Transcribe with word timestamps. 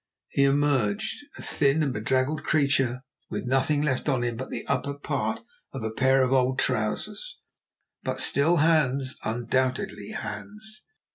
He 0.29 0.45
emerged, 0.45 1.15
a 1.37 1.43
thin 1.43 1.83
and 1.83 1.93
bedraggled 1.93 2.43
creature, 2.43 3.03
with 3.29 3.45
nothing 3.45 3.83
left 3.83 4.09
on 4.09 4.23
him 4.23 4.35
but 4.35 4.49
the 4.49 4.65
upper 4.65 4.95
part 4.95 5.41
of 5.73 5.83
a 5.83 5.91
pair 5.91 6.23
of 6.23 6.33
old 6.33 6.57
trousers, 6.57 7.39
but 8.01 8.19
still 8.19 8.57
Hans, 8.57 9.19
undoubtedly 9.23 10.09
Hans. 10.13 10.85